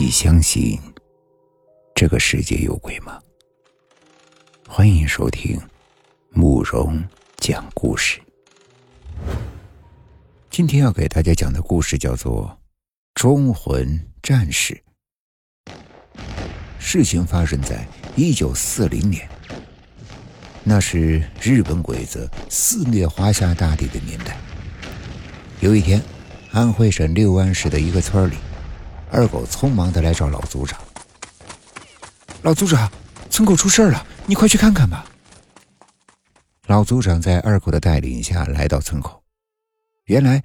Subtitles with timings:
[0.00, 0.80] 你相信
[1.94, 3.20] 这个世界有鬼吗？
[4.66, 5.60] 欢迎收听
[6.30, 7.04] 慕容
[7.36, 8.18] 讲故事。
[10.48, 12.46] 今天要给大家讲的故事叫做
[13.12, 14.82] 《忠魂战士》。
[16.78, 17.86] 事情发生在
[18.16, 19.28] 一九四零年，
[20.64, 24.34] 那是日本鬼子肆虐华夏大地的年代。
[25.60, 26.02] 有一天，
[26.52, 28.36] 安徽省六安市的一个村里。
[29.12, 30.78] 二狗匆忙的来找老组长。
[32.42, 32.90] 老组长，
[33.28, 35.04] 村口出事了，你快去看看吧。
[36.66, 39.20] 老组长在二狗的带领下来到村口，
[40.04, 40.42] 原来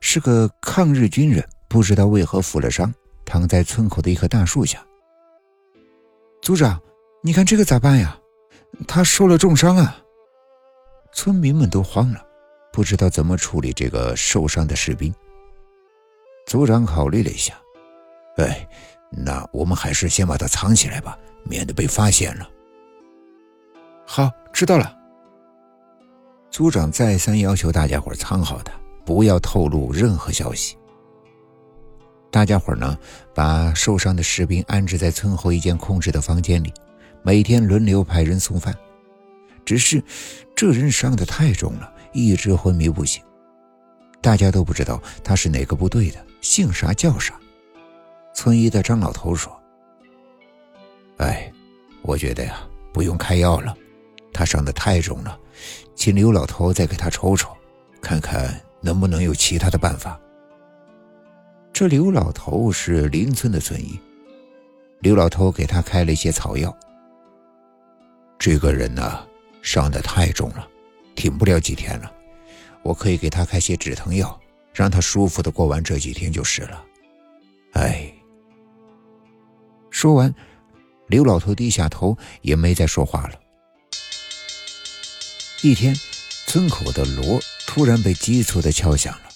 [0.00, 2.92] 是个抗日军人，不知道为何负了伤，
[3.24, 4.84] 躺在村口的一棵大树下。
[6.42, 6.80] 组长，
[7.22, 8.18] 你看这个咋办呀？
[8.88, 10.00] 他受了重伤啊！
[11.12, 12.24] 村民们都慌了，
[12.72, 15.14] 不知道怎么处理这个受伤的士兵。
[16.46, 17.59] 组长考虑了一下。
[18.44, 18.68] 哎，
[19.10, 22.48] 那我们还是先把它藏起来吧，免得被发现了。
[24.06, 24.96] 好，知道了。
[26.50, 28.72] 组长再三要求大家伙藏好它，
[29.04, 30.76] 不要透露任何消息。
[32.30, 32.98] 大家伙呢，
[33.34, 36.72] 把受伤的士兵安置在村后一间空置的房间里，
[37.22, 38.74] 每天轮流派人送饭。
[39.64, 40.02] 只是
[40.56, 43.22] 这人伤得太重了，一直昏迷不醒。
[44.20, 47.39] 大家都不知道他是哪个部队的，姓啥叫啥。
[48.32, 49.54] 村医的张老头说
[51.18, 51.52] ：“哎，
[52.02, 53.76] 我觉得呀，不用开药了，
[54.32, 55.38] 他伤得太重了，
[55.94, 57.54] 请刘老头再给他抽抽，
[58.00, 60.18] 看看能不能有其他的办法。”
[61.72, 63.98] 这刘老头是邻村的村医，
[65.00, 66.74] 刘老头给他开了一些草药。
[68.38, 69.26] 这个人呢，
[69.60, 70.66] 伤得太重了，
[71.14, 72.10] 挺不了几天了，
[72.82, 74.38] 我可以给他开些止疼药，
[74.72, 76.84] 让他舒服的过完这几天就是了。
[77.72, 78.10] 哎。
[80.00, 80.34] 说完，
[81.08, 83.38] 刘老头低下头，也没再说话了。
[85.62, 85.94] 一天，
[86.46, 89.28] 村口的锣突然被急促的敲响了。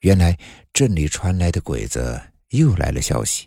[0.00, 0.36] 原来
[0.72, 3.46] 镇里传来的鬼子又来了消息。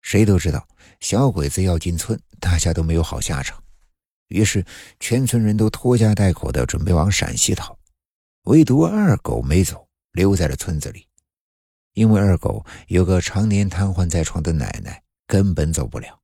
[0.00, 0.66] 谁都知道，
[1.00, 3.62] 小鬼子要进村，大家都没有好下场。
[4.28, 4.64] 于是，
[5.00, 7.78] 全村人都拖家带口的准备往陕西逃，
[8.44, 11.06] 唯独二狗没走，留在了村子里。
[11.92, 15.02] 因为二狗有个常年瘫痪在床的奶奶。
[15.26, 16.20] 根本走不了，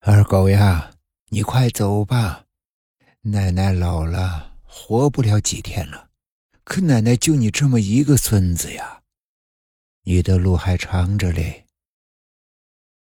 [0.00, 0.92] 二狗呀，
[1.28, 2.46] 你快走吧，
[3.22, 6.10] 奶奶老了，活不了几天了。
[6.64, 9.02] 可奶奶就你这么一个孙子呀，
[10.02, 11.66] 你的路还长着嘞。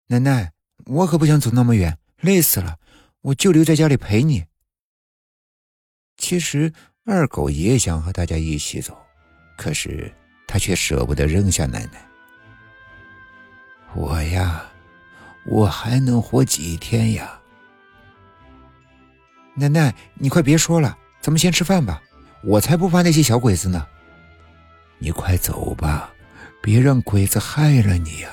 [0.07, 0.53] 奶奶，
[0.85, 2.79] 我可不想走那么远，累死了，
[3.21, 4.45] 我就留在家里陪你。
[6.15, 6.71] 其实
[7.05, 8.97] 二狗也想和大家一起走，
[9.57, 10.13] 可是
[10.47, 12.06] 他却舍不得扔下奶奶。
[13.95, 14.63] 我呀，
[15.45, 17.39] 我还能活几天呀？
[19.55, 22.01] 奶奶，你快别说了，咱们先吃饭吧。
[22.43, 23.87] 我才不怕那些小鬼子呢。
[24.99, 26.13] 你快走吧，
[26.61, 28.29] 别让鬼子害了你呀！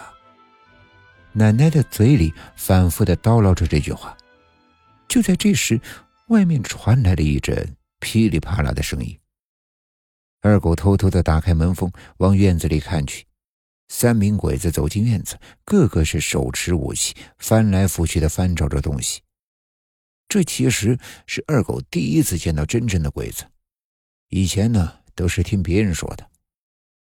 [1.32, 4.16] 奶奶的嘴里反复的叨唠着这句话。
[5.08, 5.80] 就在这时，
[6.28, 9.18] 外面传来了一阵噼里啪啦的声音。
[10.42, 13.24] 二狗偷偷的打开门缝，往院子里看去。
[13.88, 19.22] 三名鬼子走进院子，个个是手持武器，翻来覆去的翻找着东西。
[20.28, 23.44] 这其实是二狗第一次见到真正的鬼子，
[24.28, 26.28] 以前呢都是听别人说的。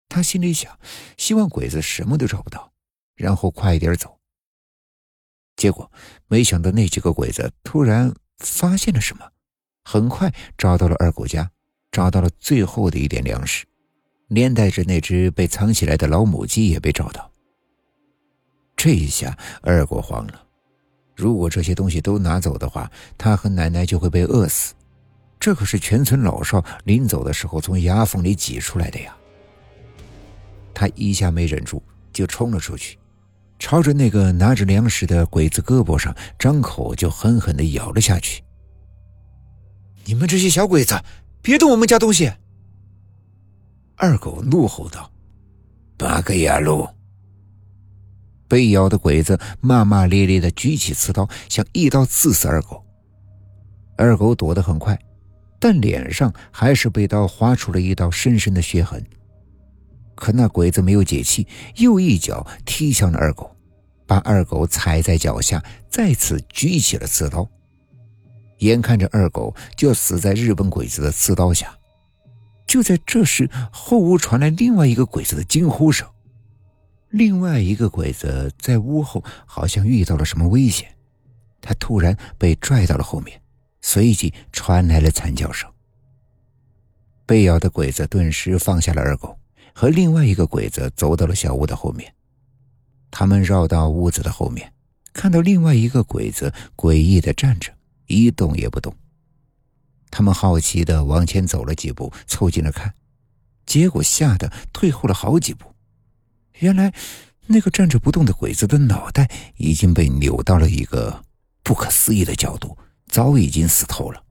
[0.08, 0.78] 他心里想，
[1.16, 2.72] 希望鬼子什么都找不到，
[3.14, 4.18] 然后快一点走。
[5.56, 5.90] 结果
[6.26, 9.32] 没想到那几个鬼子突然发现了什么，
[9.84, 11.50] 很快找到了二狗家，
[11.90, 13.66] 找到了最后的一点粮食。
[14.28, 17.30] 连带着那只被藏起来的老母鸡也被找到。
[18.76, 20.42] 这一下，二狗慌了。
[21.14, 24.74] 如果这些东西都拿走的话，他和奶奶就会被饿死。
[25.38, 29.16] 这可是全村老少临走的时候从牙缝里挤出来的呀！
[30.74, 31.82] 他一下没忍住，
[32.12, 32.98] 就冲了出去，
[33.58, 38.42] 朝着那个拿着粮食的鬼子胳膊上张口就狠狠地咬了下去。
[40.04, 41.00] 你们这些小鬼子，
[41.40, 42.30] 别动我们家东西！
[43.96, 45.10] 二狗怒吼道
[45.96, 46.86] ：“八个牙路！”
[48.46, 52.84] 被咬的鬼子骂骂咧咧的举起刺刀，想一刀刺死二狗。
[53.96, 54.98] 二狗躲得很快，
[55.58, 59.02] 但脸上还是被刀划出了一道深深的血痕。
[60.14, 61.46] 可那鬼子没有解气，
[61.76, 63.50] 又一脚踢向了二狗，
[64.06, 67.48] 把二狗踩在脚下，再次举起了刺刀。
[68.58, 71.76] 眼看着二狗就死在日本鬼子的刺刀下。
[72.66, 76.06] 就在这时，后屋传来另外一个鬼子的惊呼声。
[77.10, 80.88] 另外一个鬼子在屋后好像遇到了什么危险，
[81.60, 83.40] 他突然被拽到了后面，
[83.80, 85.70] 随即传来了惨叫声。
[87.24, 89.38] 被咬的鬼子顿时放下了二狗，
[89.72, 92.12] 和另外一个鬼子走到了小屋的后面。
[93.10, 94.72] 他们绕到屋子的后面，
[95.12, 97.72] 看到另外一个鬼子诡异的站着，
[98.06, 98.94] 一动也不动。
[100.10, 102.94] 他们好奇的往前走了几步，凑近了看，
[103.66, 105.74] 结果吓得退后了好几步。
[106.60, 106.92] 原来，
[107.46, 111.22] 那个站着不动的鬼子的脑袋已经被扭到了一个
[111.62, 112.76] 不可思议的角度，
[113.08, 114.22] 早已经死透了。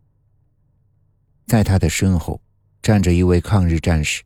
[1.45, 2.41] 在他的身后，
[2.81, 4.23] 站着一位抗日战士，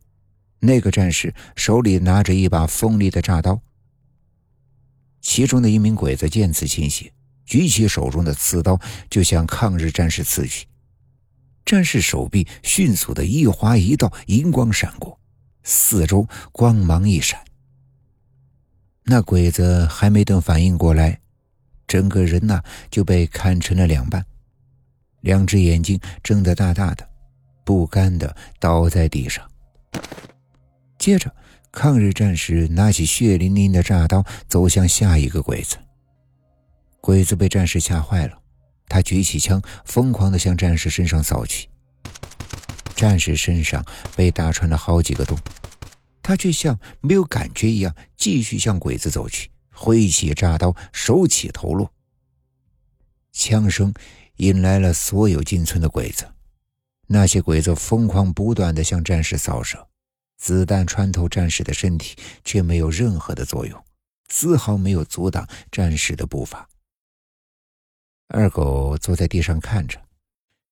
[0.60, 3.62] 那个战士手里拿着一把锋利的铡刀。
[5.22, 7.12] 其中的一名鬼子见此情形，
[7.46, 8.80] 举起手中的刺刀
[9.10, 10.66] 就向抗日战士刺去。
[11.70, 15.20] 战士手臂迅速的一划一道银光闪过，
[15.62, 17.40] 四周光芒一闪。
[19.04, 21.20] 那鬼子还没等反应过来，
[21.86, 24.26] 整个人呐就被砍成了两半，
[25.22, 27.08] 两只眼睛睁得大大的，
[27.64, 29.48] 不甘的倒在地上。
[30.98, 31.32] 接着，
[31.72, 35.78] 抗日战士拿起血淋淋的炸刀走向下一个鬼子。
[37.00, 38.39] 鬼子被战士吓坏了。
[38.90, 41.70] 他举起枪，疯狂地向战士身上扫去。
[42.96, 45.40] 战士身上被打穿了好几个洞，
[46.22, 51.90] 他却像没有感觉一样，继续向鬼子走去，挥起铡刀，手起头落。
[53.32, 53.94] 枪声
[54.38, 56.28] 引来了所有进村的鬼子，
[57.08, 59.88] 那些鬼子疯狂不断地向战士扫射，
[60.38, 63.82] 子弹穿透战士的身体，却没有任何的作用，
[64.30, 66.68] 丝毫没有阻挡战士的步伐。
[68.32, 70.00] 二狗坐在地上看着，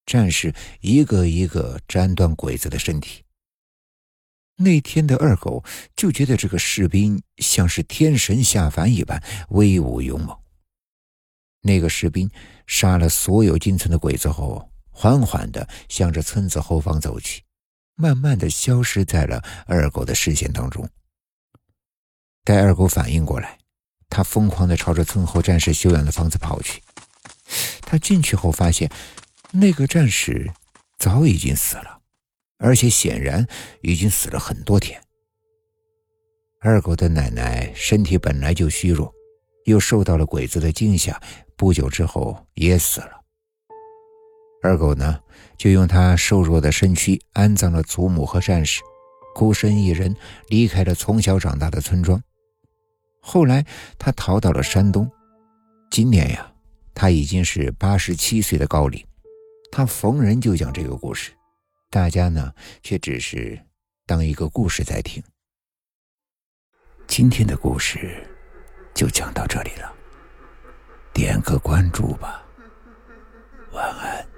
[0.06, 3.24] 战士一个一个斩断鬼子的身体。
[4.58, 5.64] 那天的二狗
[5.96, 10.38] 就觉得这个士兵像是天神下凡一般威武勇猛。
[11.62, 12.30] 那个士兵
[12.68, 17.44] 杀了所有进村的鬼子后，缓缓地向着村子后方走去，
[17.96, 20.88] 慢慢地消失在了二狗的视线当中。
[22.44, 23.58] 待二狗反应过来，
[24.10, 26.82] 他疯狂地朝着村后战士休养的房子跑去。
[27.82, 28.90] 他进去后发现，
[29.52, 30.52] 那个战士
[31.00, 32.00] 早已经死了，
[32.58, 33.48] 而且显然
[33.82, 35.02] 已经死了很多天。
[36.60, 39.14] 二狗的奶奶身体本来就虚弱，
[39.66, 41.22] 又受到了鬼子的惊吓，
[41.56, 43.12] 不久之后也死了。
[44.64, 45.20] 二狗呢，
[45.56, 48.82] 就用他瘦弱的身躯安葬了祖母和战士，
[49.36, 50.14] 孤身一人
[50.50, 52.22] 离开了从小长大的村庄。
[53.22, 53.64] 后来
[54.00, 55.10] 他逃到了山东，
[55.92, 56.52] 今年呀。
[57.00, 59.06] 他已经是八十七岁的高龄。
[59.72, 61.32] 他逢人就讲这个故事。
[61.92, 62.52] 大家呢
[62.82, 63.58] 却只是
[64.08, 65.24] 当一个故事在听。
[67.06, 68.28] 今天的故事
[68.96, 69.94] 就讲到这里了。
[71.14, 72.44] 点个关注吧。
[73.74, 74.37] 晚安。